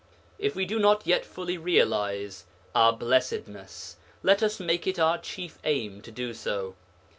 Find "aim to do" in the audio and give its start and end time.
5.63-6.33